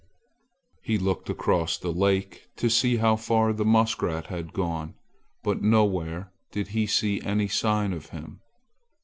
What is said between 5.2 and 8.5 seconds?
but nowhere did he see any sign of him.